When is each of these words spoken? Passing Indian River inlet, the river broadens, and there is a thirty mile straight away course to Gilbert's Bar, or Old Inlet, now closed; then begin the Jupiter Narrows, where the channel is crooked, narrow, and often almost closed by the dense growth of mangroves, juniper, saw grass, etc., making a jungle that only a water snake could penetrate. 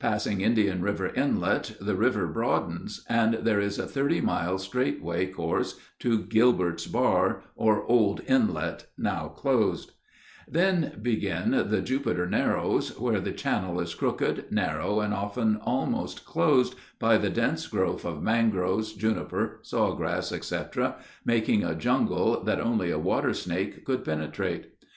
Passing 0.00 0.40
Indian 0.40 0.82
River 0.82 1.12
inlet, 1.14 1.76
the 1.80 1.94
river 1.94 2.26
broadens, 2.26 3.04
and 3.08 3.34
there 3.34 3.60
is 3.60 3.78
a 3.78 3.86
thirty 3.86 4.20
mile 4.20 4.58
straight 4.58 5.00
away 5.00 5.28
course 5.28 5.78
to 6.00 6.24
Gilbert's 6.24 6.88
Bar, 6.88 7.42
or 7.54 7.84
Old 7.86 8.20
Inlet, 8.26 8.86
now 8.98 9.28
closed; 9.28 9.92
then 10.48 10.98
begin 11.02 11.52
the 11.52 11.80
Jupiter 11.82 12.26
Narrows, 12.28 12.98
where 12.98 13.20
the 13.20 13.30
channel 13.30 13.78
is 13.78 13.94
crooked, 13.94 14.46
narrow, 14.50 14.98
and 14.98 15.14
often 15.14 15.56
almost 15.62 16.24
closed 16.24 16.74
by 16.98 17.16
the 17.16 17.30
dense 17.30 17.68
growth 17.68 18.04
of 18.04 18.24
mangroves, 18.24 18.92
juniper, 18.92 19.60
saw 19.62 19.92
grass, 19.94 20.32
etc., 20.32 20.96
making 21.24 21.62
a 21.62 21.76
jungle 21.76 22.42
that 22.42 22.60
only 22.60 22.90
a 22.90 22.98
water 22.98 23.32
snake 23.32 23.84
could 23.84 24.04
penetrate. 24.04 24.72